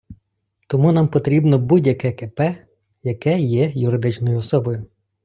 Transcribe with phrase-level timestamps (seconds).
[0.67, 2.41] Тому нам потрібно будь-яке КП,
[3.03, 4.85] яке є юридичною особою.